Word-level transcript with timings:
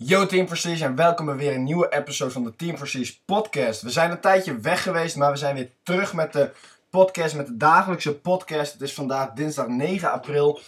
Yo 0.00 0.26
Team 0.26 0.46
Prestige 0.46 0.84
en 0.84 0.94
welkom 0.94 1.26
bij 1.26 1.36
weer 1.36 1.54
een 1.54 1.64
nieuwe 1.64 1.92
episode 1.92 2.30
van 2.30 2.44
de 2.44 2.56
Team 2.56 2.74
Prestige 2.74 3.14
podcast. 3.24 3.82
We 3.82 3.90
zijn 3.90 4.10
een 4.10 4.20
tijdje 4.20 4.60
weg 4.60 4.82
geweest, 4.82 5.16
maar 5.16 5.30
we 5.30 5.36
zijn 5.36 5.54
weer 5.54 5.70
terug 5.82 6.14
met 6.14 6.32
de 6.32 6.50
podcast, 6.90 7.34
met 7.34 7.46
de 7.46 7.56
dagelijkse 7.56 8.18
podcast. 8.18 8.72
Het 8.72 8.82
is 8.82 8.94
vandaag 8.94 9.32
dinsdag 9.32 9.66
9 9.66 10.10
april. 10.10 10.60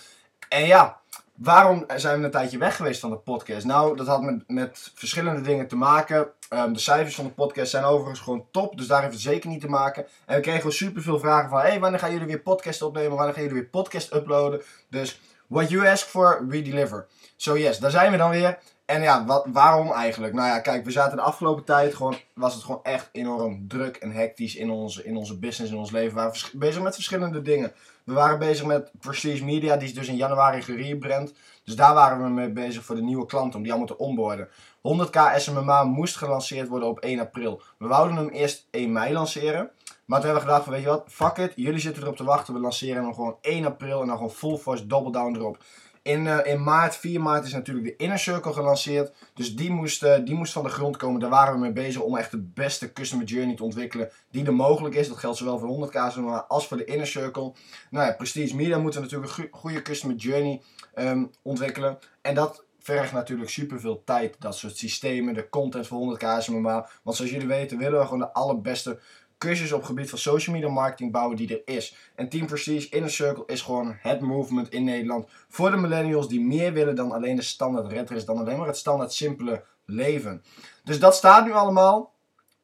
En 0.48 0.66
ja, 0.66 1.01
waarom 1.35 1.85
zijn 1.96 2.19
we 2.19 2.24
een 2.24 2.30
tijdje 2.30 2.58
weg 2.58 2.77
geweest 2.77 3.01
van 3.01 3.11
de 3.11 3.16
podcast? 3.16 3.66
Nou, 3.66 3.96
dat 3.96 4.06
had 4.06 4.22
met, 4.22 4.45
met 4.46 4.90
verschillende 4.94 5.40
dingen 5.40 5.69
te 5.69 5.76
maken. 5.76 6.28
Um, 6.53 6.72
de 6.72 6.78
cijfers 6.78 7.15
van 7.15 7.24
de 7.24 7.31
podcast 7.31 7.71
zijn 7.71 7.85
overigens 7.85 8.21
gewoon 8.21 8.47
top, 8.51 8.76
dus 8.76 8.87
daar 8.87 9.01
heeft 9.01 9.12
het 9.12 9.22
zeker 9.22 9.49
niet 9.49 9.60
te 9.60 9.69
maken. 9.69 10.06
En 10.26 10.37
we 10.37 10.42
kregen 10.42 10.72
super 10.72 11.03
veel 11.03 11.19
vragen 11.19 11.51
van, 11.51 11.60
hey, 11.60 11.81
wanneer 11.81 12.01
gaan 12.01 12.12
jullie 12.12 12.26
weer 12.26 12.40
podcast 12.40 12.83
opnemen? 12.83 13.17
Wanneer 13.17 13.35
gaan 13.35 13.42
jullie 13.42 13.58
weer 13.58 13.69
podcast 13.69 14.15
uploaden? 14.15 14.62
Dus, 14.88 15.21
what 15.47 15.71
you 15.71 15.88
ask 15.88 16.06
for, 16.06 16.47
we 16.48 16.62
deliver. 16.62 17.06
So 17.37 17.59
yes, 17.59 17.78
daar 17.78 17.91
zijn 17.91 18.10
we 18.10 18.16
dan 18.16 18.30
weer. 18.30 18.59
En 18.91 19.02
ja, 19.02 19.25
wat, 19.25 19.47
waarom 19.52 19.93
eigenlijk? 19.93 20.34
Nou 20.34 20.48
ja, 20.48 20.61
kijk, 20.61 20.85
we 20.85 20.91
zaten 20.91 21.17
de 21.17 21.23
afgelopen 21.23 21.65
tijd 21.65 21.95
gewoon, 21.95 22.17
was 22.35 22.55
het 22.55 22.62
gewoon 22.62 22.81
echt 22.83 23.09
enorm 23.12 23.69
druk 23.69 23.97
en 23.97 24.12
hectisch 24.12 24.55
in 24.57 24.71
onze, 24.71 25.05
in 25.05 25.17
onze 25.17 25.39
business, 25.39 25.73
in 25.73 25.79
ons 25.79 25.91
leven. 25.91 26.15
We 26.15 26.21
waren 26.21 26.41
bezig 26.55 26.83
met 26.83 26.95
verschillende 26.95 27.43
dingen. 27.43 27.73
We 28.05 28.12
waren 28.12 28.39
bezig 28.39 28.67
met 28.67 28.91
Prestige 29.01 29.45
Media, 29.45 29.77
die 29.77 29.89
is 29.89 29.95
dus 29.95 30.09
in 30.09 30.17
januari 30.17 30.62
gerebrand. 30.62 31.34
Dus 31.65 31.77
daar 31.77 31.95
waren 31.95 32.23
we 32.23 32.29
mee 32.29 32.51
bezig 32.51 32.84
voor 32.84 32.95
de 32.95 33.03
nieuwe 33.03 33.27
klanten, 33.27 33.57
om 33.57 33.62
die 33.62 33.73
allemaal 33.73 33.97
te 33.97 33.98
onboarden. 33.98 34.48
100k 34.77 35.37
SMMA 35.37 35.84
moest 35.84 36.17
gelanceerd 36.17 36.69
worden 36.69 36.89
op 36.89 36.98
1 36.98 37.20
april. 37.20 37.62
We 37.79 37.87
wouden 37.87 38.17
hem 38.17 38.29
eerst 38.29 38.67
1 38.70 38.93
mei 38.93 39.12
lanceren. 39.12 39.70
Maar 40.05 40.20
toen 40.20 40.31
hebben 40.31 40.47
we 40.47 40.53
gedacht 40.53 40.65
van, 40.65 40.73
weet 40.73 40.83
je 40.83 40.89
wat, 40.89 41.05
fuck 41.07 41.37
it, 41.37 41.53
jullie 41.57 41.81
zitten 41.81 42.03
erop 42.03 42.17
te 42.17 42.25
wachten. 42.25 42.55
We 42.55 42.61
lanceren 42.61 43.05
hem 43.05 43.15
gewoon 43.15 43.37
1 43.41 43.65
april 43.65 44.01
en 44.01 44.07
dan 44.07 44.17
gewoon 44.17 44.33
full 44.33 44.57
force 44.57 44.87
double 44.87 45.12
down 45.12 45.34
erop. 45.37 45.59
In, 46.03 46.25
uh, 46.25 46.47
in 46.47 46.63
maart, 46.63 46.97
4 46.97 47.21
maart, 47.21 47.45
is 47.45 47.53
natuurlijk 47.53 47.87
de 47.87 47.97
Inner 47.97 48.19
Circle 48.19 48.53
gelanceerd. 48.53 49.13
Dus 49.35 49.57
die 49.57 49.71
moest, 49.71 50.03
uh, 50.03 50.17
die 50.25 50.35
moest 50.35 50.53
van 50.53 50.63
de 50.63 50.69
grond 50.69 50.97
komen. 50.97 51.21
Daar 51.21 51.31
waren 51.31 51.55
we 51.55 51.61
mee 51.61 51.73
bezig 51.73 52.03
om 52.03 52.17
echt 52.17 52.31
de 52.31 52.39
beste 52.55 52.92
customer 52.92 53.27
journey 53.27 53.57
te 53.57 53.65
ontwikkelen 53.65 54.11
die 54.31 54.47
er 54.47 54.55
mogelijk 54.55 54.95
is. 54.95 55.09
Dat 55.09 55.19
geldt 55.19 55.39
zowel 55.39 55.59
voor 55.59 55.89
100k 55.89 56.47
als 56.48 56.67
voor 56.67 56.77
de 56.77 56.84
Inner 56.84 57.07
Circle. 57.07 57.53
Nou 57.91 58.07
ja, 58.07 58.12
Prestige 58.12 58.57
Media 58.57 58.79
moeten 58.79 59.01
natuurlijk 59.01 59.37
een 59.37 59.48
goede 59.51 59.83
customer 59.83 60.17
journey 60.17 60.62
um, 60.95 61.31
ontwikkelen. 61.42 61.98
En 62.23 62.35
dat 62.35 62.64
vergt 62.79 63.12
natuurlijk 63.12 63.51
superveel 63.51 64.03
tijd. 64.05 64.37
Dat 64.39 64.57
soort 64.57 64.77
systemen, 64.77 65.35
de 65.35 65.48
content 65.48 65.87
voor 65.87 66.19
100k 66.19 66.27
SMA. 66.39 66.89
Want 67.03 67.17
zoals 67.17 67.31
jullie 67.31 67.47
weten 67.47 67.79
willen 67.79 67.98
we 67.98 68.05
gewoon 68.05 68.19
de 68.19 68.33
allerbeste 68.33 68.98
cursus 69.41 69.72
op 69.72 69.84
gebied 69.84 70.08
van 70.08 70.19
social 70.19 70.55
media 70.55 70.70
marketing 70.70 71.12
bouwen 71.12 71.36
die 71.36 71.62
er 71.62 71.74
is. 71.74 71.96
En 72.14 72.28
Team 72.28 72.46
Prestige 72.46 72.88
Inner 72.88 73.10
Circle 73.10 73.44
is 73.46 73.62
gewoon 73.62 73.96
het 73.98 74.20
movement 74.20 74.70
in 74.70 74.84
Nederland 74.84 75.28
voor 75.48 75.70
de 75.70 75.77
millennials 75.77 76.28
die 76.28 76.41
meer 76.41 76.72
willen 76.72 76.96
dan 76.96 77.12
alleen 77.12 77.36
de 77.36 77.42
standaard 77.42 77.92
red 77.92 78.11
race, 78.11 78.24
dan 78.24 78.38
alleen 78.38 78.58
maar 78.58 78.66
het 78.66 78.77
standaard 78.77 79.12
simpele 79.12 79.64
leven. 79.84 80.42
Dus 80.84 80.98
dat 80.98 81.14
staat 81.14 81.44
nu 81.44 81.52
allemaal. 81.52 82.12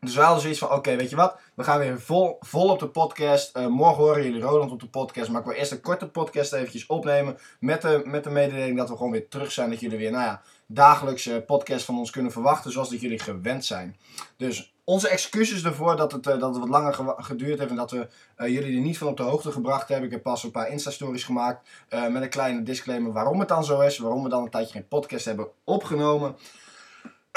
Dus 0.01 0.15
we 0.15 0.21
hadden 0.21 0.41
zoiets 0.41 0.59
van, 0.59 0.73
oké, 0.73 0.97
weet 0.97 1.11
je 1.11 1.17
wat? 1.17 1.39
We 1.55 1.65
gaan 1.65 1.79
weer 1.79 2.01
vol, 2.01 2.37
vol 2.41 2.71
op 2.71 2.79
de 2.79 2.89
podcast. 2.89 3.57
Uh, 3.57 3.67
morgen 3.67 4.03
horen 4.05 4.23
jullie 4.23 4.41
Roland 4.41 4.73
op 4.73 4.81
de 4.81 4.89
podcast. 4.89 5.31
Maar 5.31 5.41
ik 5.41 5.47
wil 5.47 5.57
eerst 5.57 5.73
een 5.73 5.81
korte 5.81 6.09
podcast 6.09 6.53
eventjes 6.53 6.87
opnemen. 6.87 7.39
Met 7.61 7.83
de, 7.83 8.03
met 8.05 8.25
de 8.25 8.31
mededeling 8.31 8.77
dat 8.77 8.89
we 8.89 8.97
gewoon 8.97 9.13
weer 9.13 9.29
terug 9.29 9.53
zijn. 9.53 9.71
Dat 9.71 9.81
jullie 9.81 9.99
weer, 9.99 10.11
nou 10.11 10.25
ja, 10.25 10.43
dagelijkse 10.67 11.43
podcast 11.47 11.85
van 11.85 11.99
ons 11.99 12.11
kunnen 12.11 12.33
verwachten. 12.33 12.73
Zoals 12.73 12.91
dat 12.91 13.01
jullie 13.01 13.19
gewend 13.19 13.65
zijn. 13.65 13.97
Dus 14.37 14.76
onze 14.89 15.09
excuses 15.09 15.65
ervoor 15.65 15.97
dat 15.97 16.13
het, 16.13 16.27
uh, 16.27 16.39
dat 16.39 16.51
het 16.51 16.59
wat 16.59 16.69
langer 16.69 17.15
geduurd 17.17 17.59
heeft. 17.59 17.71
En 17.71 17.77
dat 17.77 17.91
we 17.91 18.09
uh, 18.39 18.49
jullie 18.49 18.77
er 18.77 18.83
niet 18.83 18.99
van 18.99 19.09
op 19.09 19.17
de 19.17 19.23
hoogte 19.23 19.53
gebracht 19.53 19.89
hebben. 19.89 20.07
Ik 20.07 20.13
heb 20.13 20.23
pas 20.23 20.43
een 20.43 20.51
paar 20.51 20.69
Insta-stories 20.69 21.25
gemaakt. 21.25 21.69
met 22.11 22.23
een 22.23 22.29
kleine 22.29 22.63
disclaimer 22.63 23.13
waarom 23.13 23.39
het 23.39 23.49
dan 23.49 23.65
zo 23.65 23.81
is. 23.81 23.99
Waarom 23.99 24.23
we 24.23 24.29
dan 24.29 24.43
een 24.43 24.51
tijdje 24.51 24.73
geen 24.73 24.89
podcast 24.89 25.25
hebben 25.25 25.49
opgenomen. 25.65 26.37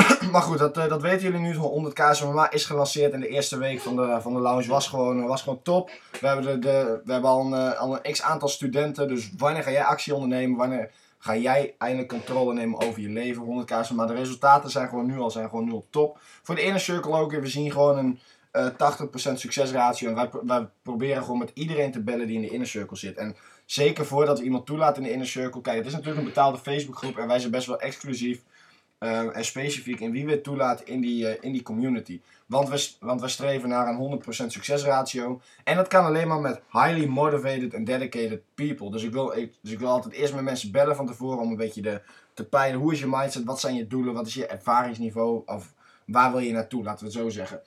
maar 0.32 0.42
goed, 0.42 0.58
dat, 0.58 0.76
dat 0.76 1.02
weten 1.02 1.32
jullie 1.32 1.40
nu. 1.40 1.56
100k 1.56 2.12
SMA 2.12 2.52
is 2.52 2.66
gelanceerd 2.66 3.14
in 3.14 3.20
de 3.20 3.28
eerste 3.28 3.58
week 3.58 3.80
van 3.80 3.96
de, 3.96 4.18
van 4.22 4.34
de 4.34 4.40
lounge. 4.40 4.68
Was 4.68 4.88
gewoon, 4.88 5.28
was 5.28 5.42
gewoon 5.42 5.62
top. 5.62 5.92
We 6.22 6.28
hebben, 6.28 6.46
de, 6.46 6.60
de 6.60 7.02
we 7.06 7.12
hebben 7.12 7.30
al, 7.30 7.54
een, 7.54 7.78
al 7.78 7.96
een 7.96 8.12
x 8.12 8.22
aantal 8.22 8.48
studenten. 8.48 9.08
Dus 9.08 9.32
wanneer 9.38 9.64
ga 9.64 9.72
jij 9.72 9.84
actie 9.84 10.14
ondernemen? 10.14 10.58
Wanneer 10.58 10.92
ga 11.20 11.38
jij 11.38 11.76
eindelijk 11.78 12.10
controle 12.10 12.54
nemen 12.54 12.82
over 12.82 13.02
je 13.02 13.10
leven? 13.10 13.66
100k 13.66 13.96
Maar 13.96 14.08
de 14.08 14.14
resultaten 14.14 14.70
zijn 14.70 14.90
gewoon 14.90 15.06
nu 15.06 15.20
al, 15.20 15.32
zijn 15.32 15.50
gewoon 15.50 15.66
nu 15.66 15.72
al 15.72 15.88
top. 15.90 16.20
Voor 16.44 16.56
de 16.56 16.62
inner 16.62 16.80
circle 16.80 17.12
ook. 17.12 17.32
We 17.32 17.48
zien 17.48 17.72
gewoon 17.72 17.98
een 17.98 18.20
uh, 18.54 18.68
80% 19.32 19.34
succesratio. 19.34 20.16
En 20.16 20.30
wij, 20.46 20.70
proberen 20.82 21.24
gewoon 21.24 21.40
met 21.40 21.52
iedereen 21.54 21.92
te 21.92 22.02
bellen 22.02 22.28
die 22.28 22.36
in 22.36 22.42
de 22.42 22.50
inner 22.50 22.68
circle 22.68 22.98
zit. 22.98 23.18
En 23.18 23.36
zeker 23.66 24.06
voordat 24.06 24.40
we 24.40 24.46
iemand 24.46 24.66
toelaten 24.66 25.02
in 25.02 25.08
de 25.08 25.14
inner 25.14 25.28
circle. 25.28 25.62
Kijk, 25.62 25.78
het 25.78 25.86
is 25.86 25.92
natuurlijk 25.92 26.20
een 26.20 26.26
betaalde 26.26 26.58
Facebookgroep. 26.58 27.18
En 27.18 27.28
wij 27.28 27.40
zijn 27.40 27.52
best 27.52 27.68
wel 27.68 27.80
exclusief. 27.80 28.42
Uh, 29.00 29.36
en 29.38 29.46
specifiek 29.46 30.00
in 30.00 30.12
wie 30.12 30.26
we 30.26 30.42
toelaten 30.42 30.86
in 30.86 31.02
die, 31.02 31.24
uh, 31.24 31.34
in 31.42 31.52
die 31.52 31.62
community. 31.62 32.22
Want 32.50 32.70
we, 32.70 32.92
want 33.00 33.22
we 33.22 33.28
streven 33.28 33.70
naar 33.70 33.88
een 33.88 34.22
100% 34.24 34.28
succesratio. 34.28 35.42
En 35.64 35.76
dat 35.76 35.88
kan 35.88 36.06
alleen 36.06 36.28
maar 36.28 36.40
met 36.40 36.62
highly 36.72 37.06
motivated 37.06 37.74
and 37.74 37.86
dedicated 37.86 38.42
people. 38.56 38.92
Dus 38.92 39.04
ik, 39.04 39.12
wil, 39.12 39.38
ik, 39.38 39.54
dus 39.62 39.72
ik 39.72 39.80
wil 39.80 39.90
altijd 39.90 40.14
eerst 40.14 40.34
met 40.34 40.44
mensen 40.44 40.72
bellen 40.72 40.96
van 40.96 41.06
tevoren 41.06 41.40
om 41.40 41.50
een 41.50 41.58
beetje 41.58 41.82
de, 41.82 42.02
te 42.34 42.46
peilen. 42.46 42.80
Hoe 42.80 42.94
is 42.94 43.00
je 43.00 43.08
mindset? 43.08 43.44
Wat 43.44 43.60
zijn 43.60 43.76
je 43.76 43.88
doelen? 43.88 44.14
Wat 44.14 44.28
is 44.28 44.34
je 44.34 44.46
ervaringsniveau? 44.46 45.42
Of 45.46 45.74
waar 46.06 46.32
wil 46.32 46.40
je 46.40 46.52
naartoe? 46.52 46.84
Laten 46.84 47.00
we 47.00 47.12
het 47.12 47.22
zo 47.22 47.30
zeggen. 47.30 47.62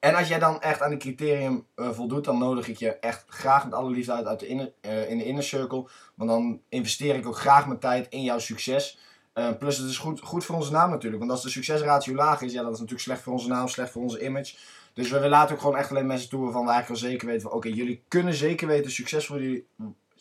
En 0.00 0.14
als 0.14 0.28
jij 0.28 0.38
dan 0.38 0.60
echt 0.60 0.82
aan 0.82 0.90
de 0.90 0.96
criterium 0.96 1.66
uh, 1.76 1.90
voldoet, 1.90 2.24
dan 2.24 2.38
nodig 2.38 2.68
ik 2.68 2.76
je 2.76 2.90
echt 2.90 3.24
graag 3.28 3.64
met 3.64 3.74
alle 3.74 3.90
liefde 3.90 4.12
uit, 4.12 4.26
uit 4.26 4.40
de 4.40 4.46
inner, 4.46 4.72
in 5.08 5.18
de 5.18 5.24
inner 5.24 5.42
circle. 5.42 5.88
Want 6.14 6.30
dan 6.30 6.60
investeer 6.68 7.14
ik 7.14 7.26
ook 7.26 7.36
graag 7.36 7.66
mijn 7.66 7.78
tijd 7.78 8.08
in 8.08 8.22
jouw 8.22 8.38
succes. 8.38 8.98
Uh, 9.34 9.56
plus 9.58 9.76
het 9.76 9.88
is 9.88 9.98
goed, 9.98 10.20
goed 10.20 10.44
voor 10.44 10.56
onze 10.56 10.72
naam 10.72 10.90
natuurlijk. 10.90 11.20
Want 11.20 11.32
als 11.32 11.42
de 11.42 11.50
succesratio 11.50 12.14
laag 12.14 12.42
is, 12.42 12.52
ja, 12.52 12.62
dat 12.62 12.72
is 12.72 12.78
natuurlijk 12.78 13.04
slecht 13.04 13.22
voor 13.22 13.32
onze 13.32 13.48
naam, 13.48 13.68
slecht 13.68 13.90
voor 13.90 14.02
onze 14.02 14.24
image. 14.24 14.54
Dus 14.92 15.10
we 15.10 15.28
laten 15.28 15.54
ook 15.54 15.60
gewoon 15.60 15.76
echt 15.76 15.90
alleen 15.90 16.06
mensen 16.06 16.28
toe 16.28 16.42
waarvan 16.42 16.64
we 16.64 16.70
eigenlijk 16.70 17.00
wel 17.00 17.10
zeker 17.10 17.26
weten 17.26 17.42
van... 17.42 17.52
Oké, 17.52 17.68
jullie 17.68 18.02
kunnen 18.08 18.34
zeker 18.34 18.66
weten 18.66 18.90
succesvol, 18.90 19.62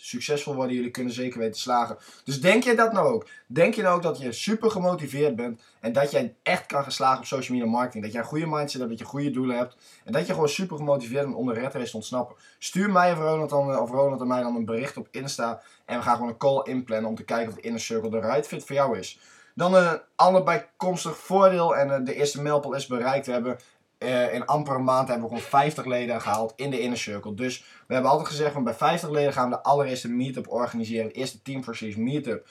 succesvol 0.02 0.56
worden, 0.56 0.76
jullie 0.76 0.92
kunnen 0.92 1.14
zeker 1.14 1.40
weten 1.40 1.60
slagen. 1.60 1.98
Dus 2.24 2.42
denk 2.42 2.64
je 2.64 2.76
dat 2.76 2.94
nou 2.94 3.14
ook? 3.14 3.28
Denk 3.48 3.74
je 3.74 3.82
nou 3.82 3.96
ook 3.96 4.02
dat 4.02 4.20
je 4.20 4.32
super 4.32 4.72
gemotiveerd 4.72 5.36
bent 5.36 5.62
en 5.80 5.94
dat 5.94 6.12
jij 6.12 6.36
echt 6.44 6.66
kan 6.66 6.84
geslagen 6.84 7.20
op 7.20 7.26
social 7.26 7.58
media 7.58 7.72
marketing? 7.72 8.04
Dat 8.04 8.14
jij 8.14 8.22
een 8.22 8.28
goede 8.28 8.48
mindset 8.48 8.80
hebt, 8.80 8.90
dat 8.90 9.00
je 9.00 9.06
goede 9.06 9.32
doelen 9.32 9.58
hebt 9.58 9.78
en 10.06 10.12
dat 10.12 10.28
je 10.28 10.34
gewoon 10.34 10.50
super 10.50 10.78
gemotiveerd 10.78 11.26
bent 11.26 11.36
om 11.36 11.48
de 11.48 11.54
red 11.54 11.72
te 11.72 11.90
ontsnappen? 11.94 12.36
Stuur 12.60 12.90
mij 12.90 13.12
of 13.12 13.18
Ronald, 13.18 13.50
dan, 13.50 13.80
of 13.80 13.90
Ronald 13.90 14.22
en 14.22 14.28
mij 14.28 14.42
dan 14.42 14.56
een 14.56 14.66
bericht 14.66 14.98
op 14.98 15.08
Insta 15.12 15.62
en 15.86 15.98
we 15.98 16.04
gaan 16.04 16.16
gewoon 16.16 16.30
een 16.30 16.38
call 16.38 16.62
inplannen 16.64 17.10
om 17.10 17.16
te 17.16 17.24
kijken 17.24 17.50
of 17.50 17.56
de 17.56 17.62
inner 17.62 17.80
circle 17.80 18.10
de 18.10 18.20
right 18.20 18.48
fit 18.48 18.64
voor 18.64 18.76
jou 18.76 18.98
is. 18.98 19.20
Dan 19.56 19.74
een 19.74 20.00
ander 20.16 20.44
bijkomstig 20.44 21.18
voordeel 21.18 21.76
en 21.76 21.88
uh, 21.88 22.06
de 22.06 22.16
eerste 22.16 22.42
mijlpaal 22.42 22.74
is 22.74 22.88
bereikt. 22.88 23.26
We 23.26 23.32
hebben 23.32 23.60
uh, 24.04 24.34
in 24.34 24.46
amper 24.46 24.76
een 24.76 24.84
maand 24.84 25.08
hebben 25.08 25.30
we 25.30 25.36
gewoon 25.36 25.50
50 25.50 25.86
leden 25.86 26.22
gehaald 26.22 26.54
in 26.56 26.70
de 26.70 26.80
Inner 26.80 26.98
Circle. 26.98 27.34
Dus 27.34 27.64
we 27.88 27.94
hebben 27.94 28.12
altijd 28.12 28.30
gezegd 28.30 28.54
van 28.54 28.64
bij 28.64 28.74
50 28.74 29.10
leden 29.10 29.34
gaan 29.34 29.50
we 29.50 29.56
de 29.56 29.64
allereerste 29.64 30.10
meetup 30.10 30.48
organiseren. 30.48 31.08
De 31.08 31.14
eerste 31.14 31.42
Team 31.42 31.62
Precies 31.62 31.96
meetup. 31.96 32.48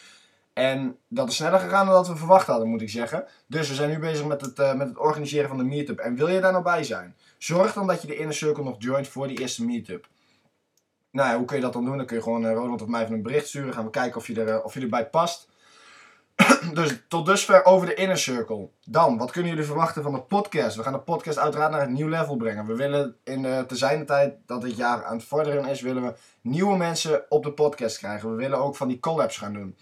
En 0.53 0.97
dat 1.09 1.29
is 1.29 1.37
sneller 1.37 1.61
gegaan 1.61 1.87
dan 1.87 1.95
dat 1.95 2.09
we 2.09 2.17
verwacht 2.17 2.47
hadden, 2.47 2.69
moet 2.69 2.83
ik 2.83 2.91
zeggen. 2.91 3.25
Dus 3.47 3.69
we 3.69 3.75
zijn 3.75 3.91
nu 3.91 3.99
bezig 3.99 4.27
met 4.27 4.41
het, 4.41 4.59
uh, 4.59 4.75
met 4.75 4.89
het 4.89 4.99
organiseren 4.99 5.49
van 5.49 5.59
de 5.59 5.65
meetup. 5.65 5.99
En 5.99 6.17
wil 6.17 6.29
je 6.29 6.41
daar 6.41 6.53
nou 6.53 6.65
bij 6.65 6.85
zijn? 6.85 7.17
Zorg 7.39 7.73
dan 7.73 7.87
dat 7.87 8.01
je 8.01 8.07
de 8.07 8.17
Inner 8.17 8.35
Circle 8.35 8.65
nog 8.65 8.77
joint 8.79 9.09
voor 9.09 9.29
die 9.29 9.41
eerste 9.41 9.65
meetup. 9.65 10.09
Nou 11.11 11.29
ja, 11.29 11.37
hoe 11.37 11.45
kun 11.45 11.57
je 11.57 11.63
dat 11.63 11.73
dan 11.73 11.85
doen? 11.85 11.97
Dan 11.97 12.07
kun 12.07 12.17
je 12.17 12.23
gewoon 12.23 12.45
uh, 12.45 12.53
Ronald 12.53 12.83
of 12.83 12.89
mij 12.89 13.05
van 13.05 13.15
een 13.15 13.23
bericht 13.23 13.49
sturen. 13.49 13.73
Gaan 13.75 13.85
we 13.85 13.91
kijken 13.91 14.17
of 14.17 14.27
je, 14.27 14.45
er, 14.45 14.63
of 14.63 14.75
je 14.75 14.81
erbij 14.81 15.07
past. 15.07 15.49
dus 16.75 17.03
tot 17.09 17.27
dusver 17.27 17.65
over 17.65 17.87
de 17.87 17.95
inner 17.95 18.19
circle. 18.19 18.69
Dan, 18.85 19.19
wat 19.19 19.31
kunnen 19.31 19.51
jullie 19.51 19.67
verwachten 19.67 20.03
van 20.03 20.13
de 20.13 20.21
podcast? 20.21 20.77
We 20.77 20.83
gaan 20.83 20.93
de 20.93 20.99
podcast 20.99 21.39
uiteraard 21.39 21.71
naar 21.71 21.83
een 21.83 21.93
nieuw 21.93 22.09
level 22.09 22.37
brengen. 22.37 22.67
We 22.67 22.77
willen 22.77 23.17
in 23.25 23.43
de 23.43 23.65
te 23.67 23.77
zijn 23.77 24.07
tijd 24.07 24.35
dat 24.47 24.63
dit 24.63 24.77
jaar 24.77 25.05
aan 25.05 25.17
het 25.17 25.27
vorderen 25.27 25.65
is, 25.65 25.81
willen 25.81 26.03
we 26.03 26.15
nieuwe 26.41 26.77
mensen 26.77 27.25
op 27.29 27.43
de 27.43 27.53
podcast 27.53 27.99
krijgen. 27.99 28.31
We 28.31 28.37
willen 28.37 28.59
ook 28.59 28.77
van 28.77 28.89
die 28.89 29.01
collabs 29.01 29.37
gaan 29.37 29.53
doen. 29.53 29.77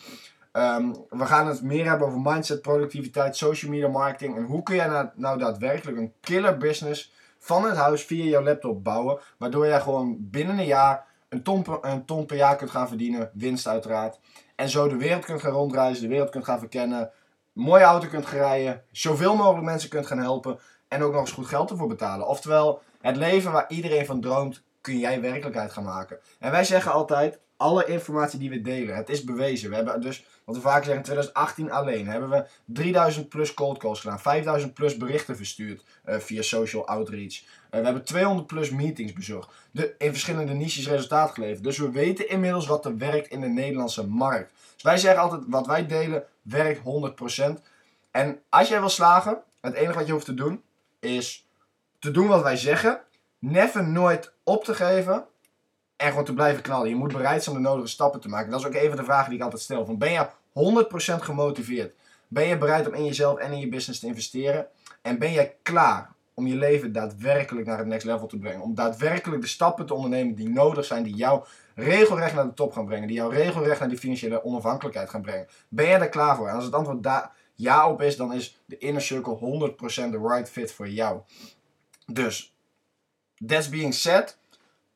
Um, 0.52 1.06
we 1.10 1.26
gaan 1.26 1.46
het 1.46 1.62
meer 1.62 1.88
hebben 1.88 2.06
over 2.06 2.20
mindset, 2.20 2.62
productiviteit, 2.62 3.36
social 3.36 3.70
media 3.70 3.88
marketing. 3.88 4.36
En 4.36 4.44
hoe 4.44 4.62
kun 4.62 4.74
jij 4.74 4.86
nou, 4.86 5.08
nou 5.14 5.38
daadwerkelijk 5.38 5.98
een 5.98 6.12
killer 6.20 6.56
business 6.56 7.12
van 7.38 7.64
het 7.64 7.76
huis 7.76 8.04
via 8.04 8.24
jouw 8.24 8.42
laptop 8.42 8.84
bouwen. 8.84 9.18
Waardoor 9.38 9.66
jij 9.66 9.80
gewoon 9.80 10.16
binnen 10.20 10.58
een 10.58 10.66
jaar 10.66 11.06
een 11.28 11.42
ton, 11.42 11.62
per, 11.62 11.78
een 11.80 12.04
ton 12.04 12.26
per 12.26 12.36
jaar 12.36 12.56
kunt 12.56 12.70
gaan 12.70 12.88
verdienen. 12.88 13.30
Winst 13.34 13.66
uiteraard. 13.66 14.18
En 14.58 14.68
zo 14.68 14.88
de 14.88 14.96
wereld 14.96 15.24
kunt 15.24 15.40
gaan 15.40 15.52
rondreizen, 15.52 16.02
de 16.02 16.08
wereld 16.08 16.30
kunt 16.30 16.44
gaan 16.44 16.58
verkennen. 16.58 17.10
Mooie 17.52 17.84
auto 17.84 18.08
kunt 18.08 18.26
gaan 18.26 18.38
rijden. 18.38 18.82
Zoveel 18.92 19.36
mogelijk 19.36 19.64
mensen 19.64 19.88
kunt 19.88 20.06
gaan 20.06 20.18
helpen. 20.18 20.58
En 20.88 21.02
ook 21.02 21.12
nog 21.12 21.20
eens 21.20 21.32
goed 21.32 21.46
geld 21.46 21.70
ervoor 21.70 21.88
betalen. 21.88 22.26
Oftewel, 22.26 22.82
het 23.00 23.16
leven 23.16 23.52
waar 23.52 23.64
iedereen 23.68 24.06
van 24.06 24.20
droomt, 24.20 24.62
kun 24.80 24.98
jij 24.98 25.20
werkelijkheid 25.20 25.72
gaan 25.72 25.84
maken. 25.84 26.18
En 26.38 26.50
wij 26.50 26.64
zeggen 26.64 26.92
altijd, 26.92 27.38
alle 27.58 27.86
informatie 27.86 28.38
die 28.38 28.50
we 28.50 28.60
delen, 28.60 28.96
het 28.96 29.08
is 29.08 29.24
bewezen. 29.24 29.70
We 29.70 29.76
hebben 29.76 30.00
dus, 30.00 30.24
wat 30.44 30.54
we 30.54 30.60
vaak 30.60 30.84
zeggen, 30.84 30.96
in 30.96 31.02
2018 31.02 31.70
alleen 31.70 32.06
hebben 32.06 32.30
we 32.30 32.44
3000 32.64 33.28
plus 33.28 33.54
cold 33.54 33.78
calls 33.78 34.00
gedaan. 34.00 34.20
5000 34.20 34.74
plus 34.74 34.96
berichten 34.96 35.36
verstuurd 35.36 35.84
uh, 36.06 36.16
via 36.16 36.42
social 36.42 36.86
outreach. 36.86 37.42
Uh, 37.42 37.48
we 37.70 37.84
hebben 37.84 38.04
200 38.04 38.46
plus 38.46 38.70
meetings 38.70 39.12
bezorgd. 39.12 39.50
De, 39.70 39.94
in 39.98 40.10
verschillende 40.10 40.52
niches 40.52 40.88
resultaat 40.88 41.30
geleverd. 41.30 41.64
Dus 41.64 41.78
we 41.78 41.90
weten 41.90 42.28
inmiddels 42.28 42.66
wat 42.66 42.84
er 42.84 42.96
werkt 42.96 43.28
in 43.28 43.40
de 43.40 43.48
Nederlandse 43.48 44.06
markt. 44.06 44.52
Dus 44.74 44.82
wij 44.82 44.96
zeggen 44.96 45.22
altijd, 45.22 45.42
wat 45.46 45.66
wij 45.66 45.86
delen, 45.86 46.24
werkt 46.42 46.80
100%. 46.80 46.82
En 48.10 48.40
als 48.48 48.68
jij 48.68 48.80
wil 48.80 48.88
slagen, 48.88 49.42
het 49.60 49.74
enige 49.74 49.98
wat 49.98 50.06
je 50.06 50.12
hoeft 50.12 50.24
te 50.24 50.34
doen, 50.34 50.62
is 51.00 51.46
te 51.98 52.10
doen 52.10 52.26
wat 52.26 52.42
wij 52.42 52.56
zeggen. 52.56 53.00
Never 53.38 53.88
nooit 53.88 54.32
op 54.42 54.64
te 54.64 54.74
geven. 54.74 55.26
En 55.98 56.08
gewoon 56.08 56.24
te 56.24 56.34
blijven 56.34 56.62
knallen. 56.62 56.88
Je 56.88 56.94
moet 56.94 57.12
bereid 57.12 57.42
zijn 57.42 57.56
de 57.56 57.62
nodige 57.62 57.88
stappen 57.88 58.20
te 58.20 58.28
maken. 58.28 58.50
Dat 58.50 58.60
is 58.60 58.66
ook 58.66 58.74
een 58.74 58.88
van 58.88 58.96
de 58.96 59.04
vragen 59.04 59.28
die 59.28 59.38
ik 59.38 59.44
altijd 59.44 59.62
stel. 59.62 59.84
Van 59.84 59.98
ben 59.98 60.12
je 60.12 60.26
100% 61.18 61.22
gemotiveerd? 61.22 61.94
Ben 62.28 62.46
je 62.46 62.58
bereid 62.58 62.86
om 62.86 62.94
in 62.94 63.04
jezelf 63.04 63.38
en 63.38 63.52
in 63.52 63.58
je 63.58 63.68
business 63.68 64.00
te 64.00 64.06
investeren? 64.06 64.66
En 65.02 65.18
ben 65.18 65.32
jij 65.32 65.56
klaar 65.62 66.12
om 66.34 66.46
je 66.46 66.56
leven 66.56 66.92
daadwerkelijk 66.92 67.66
naar 67.66 67.78
het 67.78 67.86
next 67.86 68.06
level 68.06 68.26
te 68.26 68.38
brengen? 68.38 68.60
Om 68.60 68.74
daadwerkelijk 68.74 69.42
de 69.42 69.48
stappen 69.48 69.86
te 69.86 69.94
ondernemen 69.94 70.34
die 70.34 70.48
nodig 70.48 70.84
zijn, 70.84 71.02
die 71.02 71.14
jou 71.14 71.44
regelrecht 71.74 72.34
naar 72.34 72.46
de 72.46 72.54
top 72.54 72.72
gaan 72.72 72.86
brengen. 72.86 73.08
Die 73.08 73.16
jou 73.16 73.34
regelrecht 73.34 73.80
naar 73.80 73.88
die 73.88 73.98
financiële 73.98 74.44
onafhankelijkheid 74.44 75.10
gaan 75.10 75.22
brengen. 75.22 75.46
Ben 75.68 75.86
jij 75.86 76.00
er 76.00 76.08
klaar 76.08 76.36
voor? 76.36 76.48
En 76.48 76.54
als 76.54 76.64
het 76.64 76.74
antwoord 76.74 77.02
daar 77.02 77.32
ja 77.54 77.90
op 77.90 78.02
is, 78.02 78.16
dan 78.16 78.32
is 78.32 78.60
de 78.64 78.78
Inner 78.78 79.02
Circle 79.02 79.72
100% 79.72 80.10
de 80.10 80.20
right 80.28 80.50
fit 80.50 80.72
voor 80.72 80.88
jou. 80.88 81.20
Dus, 82.06 82.54
that's 83.46 83.68
being 83.68 83.94
said, 83.94 84.38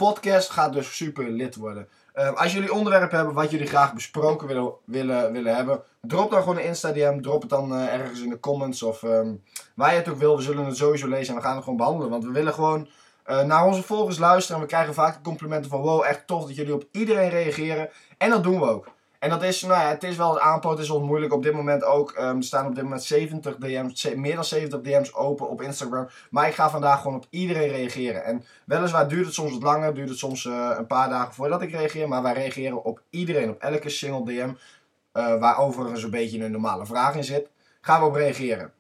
podcast 0.03 0.51
gaat 0.51 0.73
dus 0.73 0.97
super 0.97 1.31
lid 1.31 1.55
worden. 1.57 1.89
Uh, 2.15 2.33
als 2.33 2.53
jullie 2.53 2.73
onderwerpen 2.73 3.17
hebben 3.17 3.35
wat 3.35 3.51
jullie 3.51 3.67
graag 3.67 3.95
besproken 3.95 4.47
willen, 4.47 4.73
willen, 4.85 5.33
willen 5.33 5.55
hebben, 5.55 5.83
drop 6.01 6.31
dan 6.31 6.41
gewoon 6.41 6.57
een 6.57 6.65
Insta-DM. 6.65 7.21
Drop 7.21 7.41
het 7.41 7.51
dan 7.51 7.73
uh, 7.73 7.95
ergens 7.95 8.21
in 8.21 8.29
de 8.29 8.41
comments 8.41 8.83
of 8.83 9.03
um, 9.03 9.43
waar 9.75 9.91
je 9.91 9.99
het 9.99 10.09
ook 10.09 10.19
wil. 10.19 10.37
We 10.37 10.43
zullen 10.43 10.67
het 10.67 10.77
sowieso 10.77 11.09
lezen 11.09 11.35
en 11.35 11.41
we 11.41 11.47
gaan 11.47 11.55
het 11.55 11.65
gewoon 11.65 11.79
behandelen. 11.79 12.11
Want 12.11 12.25
we 12.25 12.31
willen 12.31 12.55
gewoon 12.55 12.89
uh, 13.27 13.43
naar 13.43 13.67
onze 13.67 13.83
volgers 13.83 14.19
luisteren. 14.19 14.57
En 14.57 14.63
we 14.63 14.69
krijgen 14.69 14.95
vaak 14.95 15.15
de 15.15 15.21
complimenten 15.23 15.71
van 15.71 15.81
wow, 15.81 16.05
echt 16.05 16.27
tof 16.27 16.47
dat 16.47 16.57
jullie 16.57 16.75
op 16.75 16.85
iedereen 16.91 17.31
reageren. 17.31 17.89
En 18.19 18.31
dat 18.31 18.43
doen 18.43 18.61
we 18.61 18.67
ook. 18.67 18.87
En 19.23 19.31
dat 19.31 19.43
is, 19.43 19.63
nou 19.63 19.81
ja, 19.81 19.89
het 19.89 20.03
is 20.03 20.17
wel 20.17 20.35
het 20.35 20.43
aanpoot, 20.43 20.73
het 20.73 20.81
is 20.81 20.89
wel 20.89 21.01
moeilijk 21.01 21.33
op 21.33 21.43
dit 21.43 21.53
moment 21.53 21.85
ook. 21.85 22.17
Um, 22.19 22.37
er 22.37 22.43
staan 22.43 22.67
op 22.67 22.75
dit 22.75 22.85
moment 22.85 23.03
70 23.03 23.57
DM's, 23.57 24.15
meer 24.15 24.35
dan 24.35 24.45
70 24.45 24.81
DM's 24.81 25.15
open 25.15 25.49
op 25.49 25.63
Instagram. 25.63 26.09
Maar 26.31 26.49
ik 26.49 26.55
ga 26.55 26.71
vandaag 26.71 27.01
gewoon 27.01 27.17
op 27.17 27.27
iedereen 27.31 27.69
reageren. 27.69 28.25
En 28.25 28.45
weliswaar 28.65 29.09
duurt 29.09 29.25
het 29.25 29.35
soms 29.35 29.53
wat 29.53 29.63
langer, 29.63 29.95
duurt 29.95 30.09
het 30.09 30.19
soms 30.19 30.45
uh, 30.45 30.75
een 30.79 30.87
paar 30.87 31.09
dagen 31.09 31.35
voordat 31.35 31.63
ik 31.63 31.71
reageer. 31.71 32.09
Maar 32.09 32.23
wij 32.23 32.33
reageren 32.33 32.85
op 32.85 33.03
iedereen, 33.11 33.51
op 33.51 33.61
elke 33.61 33.89
single 33.89 34.25
DM. 34.25 34.49
Uh, 34.49 35.39
waar 35.39 35.59
overigens 35.59 36.03
een 36.03 36.11
beetje 36.11 36.45
een 36.45 36.51
normale 36.51 36.87
vraag 36.87 37.15
in 37.15 37.25
zit. 37.25 37.51
Gaan 37.81 38.01
we 38.01 38.07
op 38.07 38.15
reageren. 38.15 38.73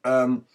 Um, 0.00 0.46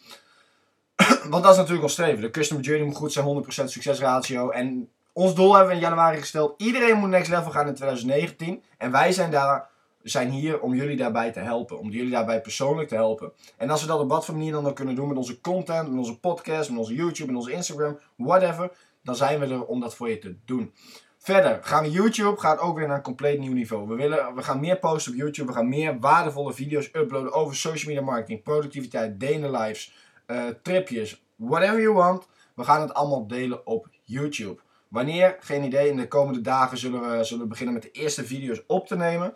want 1.31 1.43
dat 1.43 1.51
is 1.51 1.57
natuurlijk 1.57 1.83
ons 1.83 1.93
streven. 1.93 2.21
De 2.21 2.31
customer 2.31 2.63
journey 2.63 2.87
moet 2.87 2.95
goed 2.95 3.13
zijn, 3.13 3.43
100% 3.43 3.47
succesratio. 3.47 4.49
En 4.49 4.89
ons 5.17 5.35
doel 5.35 5.55
hebben 5.55 5.69
we 5.69 5.75
in 5.75 5.87
januari 5.87 6.17
gesteld. 6.17 6.61
Iedereen 6.61 6.97
moet 6.97 7.09
next 7.09 7.29
level 7.29 7.51
gaan 7.51 7.67
in 7.67 7.75
2019. 7.75 8.63
En 8.77 8.91
wij 8.91 9.11
zijn, 9.11 9.31
daar, 9.31 9.69
zijn 10.03 10.29
hier 10.29 10.59
om 10.59 10.75
jullie 10.75 10.97
daarbij 10.97 11.31
te 11.31 11.39
helpen. 11.39 11.79
Om 11.79 11.89
jullie 11.89 12.11
daarbij 12.11 12.41
persoonlijk 12.41 12.87
te 12.87 12.95
helpen. 12.95 13.31
En 13.57 13.69
als 13.69 13.81
we 13.81 13.87
dat 13.87 13.99
op 13.99 14.09
wat 14.09 14.25
voor 14.25 14.35
manier 14.35 14.51
dan 14.51 14.67
ook 14.67 14.75
kunnen 14.75 14.95
doen. 14.95 15.07
Met 15.07 15.17
onze 15.17 15.41
content, 15.41 15.89
met 15.89 15.97
onze 15.97 16.19
podcast, 16.19 16.69
met 16.69 16.79
onze 16.79 16.95
YouTube, 16.95 17.31
met 17.31 17.35
onze 17.35 17.51
Instagram. 17.51 17.99
Whatever. 18.15 18.71
Dan 19.03 19.15
zijn 19.15 19.39
we 19.39 19.45
er 19.45 19.65
om 19.65 19.79
dat 19.79 19.95
voor 19.95 20.09
je 20.09 20.19
te 20.19 20.35
doen. 20.45 20.73
Verder 21.17 21.59
gaan 21.61 21.83
we 21.83 21.91
YouTube 21.91 22.39
gaat 22.39 22.59
ook 22.59 22.77
weer 22.77 22.87
naar 22.87 22.97
een 22.97 23.03
compleet 23.03 23.39
nieuw 23.39 23.53
niveau. 23.53 23.87
We, 23.87 23.95
willen, 23.95 24.35
we 24.35 24.43
gaan 24.43 24.59
meer 24.59 24.79
posten 24.79 25.11
op 25.11 25.17
YouTube. 25.17 25.47
We 25.47 25.57
gaan 25.57 25.69
meer 25.69 25.99
waardevolle 25.99 26.53
video's 26.53 26.89
uploaden 26.93 27.33
over 27.33 27.55
social 27.55 27.93
media 27.93 28.05
marketing, 28.05 28.43
productiviteit, 28.43 29.19
delen 29.19 29.51
lives, 29.51 29.93
uh, 30.27 30.43
tripjes, 30.61 31.23
whatever 31.35 31.81
you 31.81 31.93
want. 31.93 32.27
We 32.55 32.63
gaan 32.63 32.81
het 32.81 32.93
allemaal 32.93 33.27
delen 33.27 33.67
op 33.67 33.87
YouTube. 34.03 34.65
Wanneer? 34.89 35.37
Geen 35.39 35.63
idee. 35.63 35.89
In 35.89 35.97
de 35.97 36.07
komende 36.07 36.41
dagen 36.41 36.77
zullen 36.77 37.01
we, 37.01 37.23
zullen 37.23 37.43
we 37.43 37.49
beginnen 37.49 37.73
met 37.73 37.83
de 37.83 37.91
eerste 37.91 38.25
video's 38.25 38.61
op 38.67 38.87
te 38.87 38.95
nemen. 38.95 39.33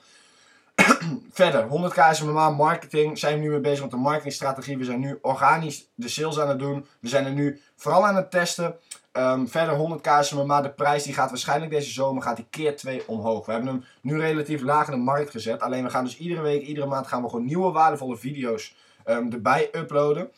Verder, 1.32 1.68
100k 1.68 2.00
SMMA 2.12 2.50
marketing. 2.50 3.18
Zijn 3.20 3.36
we 3.36 3.42
nu 3.42 3.50
mee 3.50 3.60
bezig 3.60 3.82
met 3.82 3.92
de 3.92 3.98
marketingstrategie. 3.98 4.78
We 4.78 4.84
zijn 4.84 5.00
nu 5.00 5.20
organisch 5.22 5.88
de 5.96 6.08
sales 6.08 6.40
aan 6.40 6.50
het 6.50 6.60
doen. 6.60 6.86
We 7.00 7.08
zijn 7.08 7.26
er 7.26 7.32
nu 7.32 7.62
vooral 7.76 8.08
aan 8.08 8.16
het 8.16 8.32
testen. 8.32 8.76
Um, 9.14 9.48
verder 9.48 10.00
100k 10.00 10.10
SMMA. 10.20 10.62
De 10.62 10.70
prijs 10.70 11.04
die 11.04 11.14
gaat 11.14 11.30
waarschijnlijk 11.30 11.72
deze 11.72 11.92
zomer 11.92 12.24
gaat 12.24 12.36
die 12.36 12.48
keer 12.50 12.76
2 12.76 13.08
omhoog. 13.08 13.46
We 13.46 13.52
hebben 13.52 13.70
hem 13.70 13.84
nu 14.02 14.20
relatief 14.20 14.62
laag 14.62 14.86
in 14.86 14.94
de 14.94 15.00
markt 15.04 15.30
gezet. 15.30 15.62
Alleen 15.62 15.84
we 15.84 15.90
gaan 15.90 16.04
dus 16.04 16.18
iedere 16.18 16.42
week, 16.42 16.62
iedere 16.62 16.86
maand 16.88 17.08
gaan 17.08 17.22
we 17.22 17.30
gewoon 17.30 17.46
nieuwe 17.46 17.72
waardevolle 17.72 18.18
video's 18.18 18.76
um, 19.06 19.32
erbij 19.32 19.70
uploaden. 19.72 20.30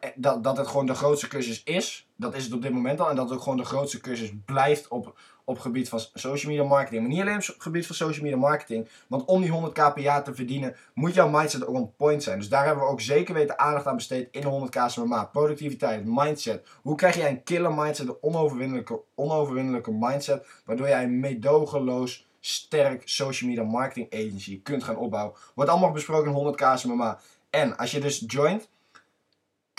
Eh, 0.00 0.10
dat, 0.14 0.44
dat 0.44 0.56
het 0.56 0.66
gewoon 0.66 0.86
de 0.86 0.94
grootste 0.94 1.28
cursus 1.28 1.62
is. 1.62 2.08
Dat 2.16 2.34
is 2.34 2.44
het 2.44 2.52
op 2.52 2.62
dit 2.62 2.72
moment 2.72 3.00
al. 3.00 3.10
En 3.10 3.16
dat 3.16 3.28
het 3.28 3.34
ook 3.34 3.42
gewoon 3.42 3.58
de 3.58 3.64
grootste 3.64 4.00
cursus 4.00 4.32
blijft 4.44 4.88
op, 4.88 5.18
op 5.44 5.58
gebied 5.58 5.88
van 5.88 6.00
social 6.14 6.52
media 6.52 6.68
marketing. 6.68 7.00
Maar 7.00 7.10
niet 7.10 7.20
alleen 7.20 7.36
op 7.36 7.54
gebied 7.58 7.86
van 7.86 7.94
social 7.94 8.24
media 8.24 8.38
marketing. 8.38 8.88
Want 9.06 9.24
om 9.24 9.40
die 9.40 9.50
100k 9.50 9.72
per 9.72 10.00
jaar 10.00 10.24
te 10.24 10.34
verdienen, 10.34 10.76
moet 10.94 11.14
jouw 11.14 11.28
mindset 11.28 11.66
ook 11.66 11.74
on 11.74 11.92
point 11.96 12.22
zijn. 12.22 12.38
Dus 12.38 12.48
daar 12.48 12.66
hebben 12.66 12.84
we 12.84 12.90
ook 12.90 13.00
zeker 13.00 13.34
weten 13.34 13.58
aandacht 13.58 13.86
aan 13.86 13.96
besteed 13.96 14.28
in 14.30 14.40
de 14.40 14.68
100k 14.68 14.94
per 14.94 15.08
maand. 15.08 15.32
Productiviteit, 15.32 16.04
mindset. 16.04 16.68
Hoe 16.82 16.96
krijg 16.96 17.16
jij 17.16 17.30
een 17.30 17.42
killer 17.42 17.74
mindset, 17.74 18.08
een 18.08 18.16
onoverwinnelijke, 18.20 19.00
onoverwinnelijke 19.14 19.92
mindset. 19.92 20.46
Waardoor 20.64 20.88
jij 20.88 21.02
een 21.02 21.20
meedogenloos 21.20 22.28
sterk 22.40 23.02
social 23.04 23.50
media 23.50 23.64
marketing 23.64 24.14
agency 24.14 24.62
kunt 24.62 24.84
gaan 24.84 24.96
opbouwen. 24.96 25.34
Wordt 25.54 25.70
allemaal 25.70 25.90
besproken 25.90 26.34
in 26.34 26.54
100k 26.54 26.96
per 26.98 27.18
En 27.50 27.76
als 27.76 27.90
je 27.90 28.00
dus 28.00 28.24
joint 28.26 28.68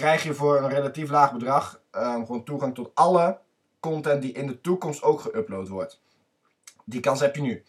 krijg 0.02 0.24
je 0.24 0.34
voor 0.34 0.58
een 0.58 0.70
relatief 0.70 1.10
laag 1.10 1.32
bedrag 1.32 1.82
um, 1.92 2.26
gewoon 2.26 2.44
toegang 2.44 2.76
tot 2.76 2.92
alle 2.94 3.40
content 3.80 4.22
die 4.22 4.32
in 4.32 4.48
de 4.48 4.62
toekomst 4.62 5.04
ook 5.04 5.22
geüpload 5.22 5.68
wordt. 5.68 6.02
Die 6.86 7.00
kans 7.00 7.20
heb 7.20 7.36
je 7.36 7.42
nu. 7.42 7.64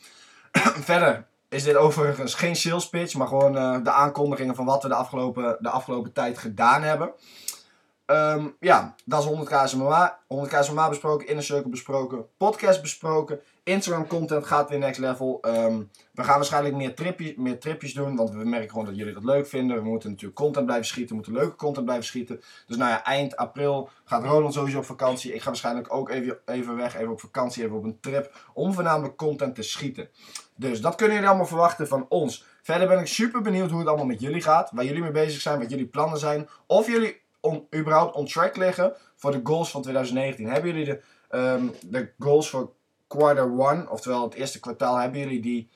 Verder 0.91 1.27
is 1.49 1.63
dit 1.63 1.77
overigens 1.77 2.35
geen 2.35 2.57
sales 2.57 2.89
pitch, 2.89 3.15
maar 3.15 3.27
gewoon 3.27 3.57
uh, 3.57 3.85
de 3.85 3.91
aankondigingen 3.91 4.55
van 4.55 4.65
wat 4.65 4.83
we 4.83 4.89
de 4.89 4.95
afgelopen, 4.95 5.57
de 5.61 5.71
afgelopen 5.71 6.13
tijd 6.13 6.39
gedaan 6.39 6.83
hebben. 6.83 7.13
Um, 8.07 8.57
ja, 8.61 8.95
dat 9.05 9.25
is 9.25 9.31
100k 9.31 9.65
SMA. 9.65 10.21
100k 10.35 10.59
SMA 10.61 10.89
besproken, 10.89 11.29
Inner 11.29 11.45
Circle 11.45 11.71
besproken, 11.71 12.27
podcast 12.37 12.83
besproken. 12.83 13.41
Instagram 13.63 14.07
content 14.07 14.47
gaat 14.47 14.69
weer 14.69 14.79
next 14.79 15.01
level. 15.01 15.39
Um, 15.43 15.91
we 16.13 16.25
gaan 16.25 16.37
waarschijnlijk 16.37 16.75
meer, 16.75 16.95
tripjes, 16.95 17.35
meer 17.37 17.61
tripjes 17.61 17.95
doen, 17.95 18.17
want 18.17 18.31
we 18.31 18.45
merken 18.45 18.71
gewoon 18.71 18.85
dat 18.85 18.97
jullie 18.97 19.15
dat 19.15 19.25
leuk 19.25 19.47
vinden. 19.47 19.77
We 19.77 19.89
moeten 19.89 20.11
natuurlijk 20.11 20.41
content 20.41 20.65
blijven 20.65 20.87
schieten, 20.87 21.09
we 21.09 21.15
moeten 21.15 21.33
leuke 21.33 21.57
content 21.57 21.85
blijven 21.85 22.07
schieten. 22.07 22.41
Dus 22.67 22.77
nou 22.77 22.91
ja, 22.91 23.05
eind 23.05 23.37
april 23.37 23.89
gaat 24.05 24.25
Roland 24.25 24.55
sowieso 24.55 24.79
op 24.79 24.85
vakantie. 24.85 25.35
Ik 25.35 25.41
ga 25.41 25.47
waarschijnlijk 25.47 25.95
ook 25.95 26.11
even, 26.11 26.39
even 26.47 26.77
weg, 26.77 26.97
even 26.97 27.13
op 27.13 27.21
vakantie, 27.21 27.65
even 27.65 27.77
op 27.77 27.85
een 27.85 28.01
trip, 28.01 28.51
om 28.55 28.73
voornamelijk 28.73 29.17
content 29.17 29.55
te 29.55 29.63
schieten. 29.63 30.09
Dus 30.57 30.81
dat 30.81 30.95
kunnen 30.95 31.15
jullie 31.15 31.29
allemaal 31.29 31.49
verwachten 31.49 31.89
van 31.89 32.07
ons. 32.09 32.45
Verder 32.63 32.89
ben 32.89 32.99
ik 32.99 33.07
super 33.07 33.41
benieuwd 33.41 33.71
hoe 33.71 33.79
het 33.79 33.89
allemaal 33.89 34.07
met 34.07 34.21
jullie 34.21 34.43
gaat, 34.43 34.71
waar 34.73 34.85
jullie 34.85 35.03
mee 35.03 35.11
bezig 35.11 35.41
zijn, 35.41 35.59
wat 35.59 35.71
jullie 35.71 35.87
plannen 35.87 36.19
zijn. 36.19 36.49
Of 36.67 36.87
jullie 36.87 37.21
on, 37.43 37.67
überhaupt 37.75 38.15
on 38.15 38.27
track 38.27 38.57
liggen 38.57 38.93
voor 39.17 39.33
de 39.33 39.41
goals 39.45 39.71
van 39.71 39.83
2019. 39.83 40.49
Hebben 40.49 40.71
jullie 40.71 40.85
de, 40.85 41.01
um, 41.39 41.73
de 41.81 42.13
goals 42.19 42.51
voor 42.51 42.73
quarter 43.07 43.45
one, 43.45 43.91
oftewel 43.91 44.23
het 44.23 44.35
eerste 44.35 44.61
kwartaal, 44.61 44.97
hebben 44.97 45.21
jullie 45.21 45.41
die 45.41 45.69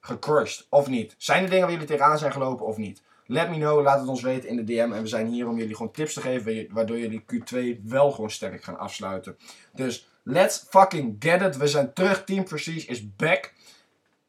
gecrushed 0.00 0.66
of 0.70 0.88
niet? 0.88 1.14
Zijn 1.18 1.42
er 1.42 1.48
dingen 1.48 1.64
waar 1.64 1.72
jullie 1.72 1.88
tegenaan 1.88 2.18
zijn 2.18 2.32
gelopen 2.32 2.66
of 2.66 2.76
niet? 2.76 3.02
Let 3.26 3.50
me 3.50 3.56
know, 3.56 3.82
laat 3.82 4.00
het 4.00 4.08
ons 4.08 4.22
weten 4.22 4.48
in 4.48 4.56
de 4.56 4.64
DM. 4.64 4.92
En 4.92 5.02
we 5.02 5.06
zijn 5.06 5.26
hier 5.26 5.48
om 5.48 5.58
jullie 5.58 5.76
gewoon 5.76 5.92
tips 5.92 6.14
te 6.14 6.20
geven, 6.20 6.66
waardoor 6.70 6.98
jullie 6.98 7.24
Q2 7.32 7.82
wel 7.84 8.10
gewoon 8.10 8.30
sterk 8.30 8.64
gaan 8.64 8.78
afsluiten. 8.78 9.36
Dus 9.72 10.08
let's 10.22 10.66
fucking 10.68 11.16
get 11.18 11.42
it. 11.42 11.56
We 11.56 11.66
zijn 11.66 11.92
terug. 11.92 12.24
Team 12.24 12.44
Prestige 12.44 12.86
is 12.86 13.16
back. 13.16 13.52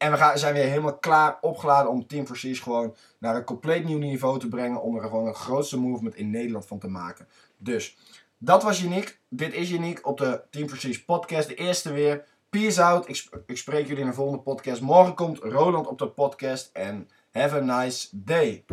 En 0.04 0.10
we 0.10 0.16
gaan, 0.16 0.38
zijn 0.38 0.54
weer 0.54 0.64
helemaal 0.64 0.98
klaar, 0.98 1.38
opgeladen 1.40 1.90
om 1.90 2.06
Team 2.06 2.24
Prestige 2.24 2.62
gewoon 2.62 2.96
naar 3.18 3.36
een 3.36 3.44
compleet 3.44 3.84
nieuw 3.84 3.98
niveau 3.98 4.38
te 4.38 4.48
brengen. 4.48 4.82
Om 4.82 4.96
er 4.96 5.02
gewoon 5.02 5.26
een 5.26 5.34
grootste 5.34 5.78
movement 5.78 6.14
in 6.14 6.30
Nederland 6.30 6.66
van 6.66 6.78
te 6.78 6.88
maken. 6.88 7.28
Dus, 7.56 7.96
dat 8.38 8.62
was 8.62 8.82
uniek. 8.82 9.18
Dit 9.28 9.52
is 9.52 9.70
uniek 9.70 10.06
op 10.06 10.18
de 10.18 10.40
Team 10.50 10.66
Prestige 10.66 11.04
podcast. 11.04 11.48
De 11.48 11.54
eerste 11.54 11.92
weer. 11.92 12.24
Peace 12.50 12.82
out. 12.82 13.08
Ik, 13.08 13.28
ik 13.46 13.56
spreek 13.56 13.86
jullie 13.86 14.02
in 14.02 14.08
de 14.08 14.14
volgende 14.14 14.42
podcast. 14.42 14.80
Morgen 14.80 15.14
komt 15.14 15.38
Roland 15.38 15.86
op 15.86 15.98
de 15.98 16.08
podcast. 16.08 16.70
En 16.72 17.08
have 17.32 17.56
a 17.56 17.60
nice 17.60 18.08
day. 18.12 18.64